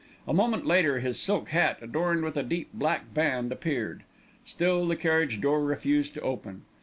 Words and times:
A 0.27 0.33
moment 0.33 0.65
later 0.65 0.97
his 0.99 1.19
silk 1.19 1.49
hat, 1.49 1.77
adorned 1.79 2.23
with 2.23 2.35
a 2.35 2.41
deep 2.41 2.69
black 2.73 3.13
band, 3.13 3.51
appeared; 3.51 4.01
still 4.43 4.87
the 4.87 4.95
carriage 4.95 5.39
door 5.39 5.63
refused 5.63 6.15
to 6.15 6.21
open. 6.21 6.63